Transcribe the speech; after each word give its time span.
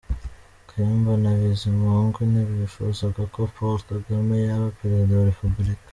Kayumba 0.69 1.11
na 1.23 1.31
Bizimungu 1.39 2.19
ntibifuzaga 2.31 3.21
ko 3.33 3.39
Paul 3.55 3.77
Kagame 3.89 4.35
yaba 4.47 4.67
Perezida 4.77 5.13
wa 5.15 5.29
Repubulika 5.31 5.85